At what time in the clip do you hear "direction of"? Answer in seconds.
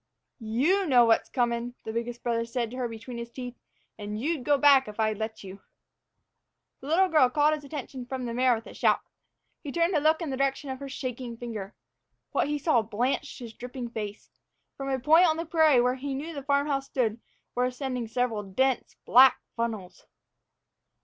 10.37-10.79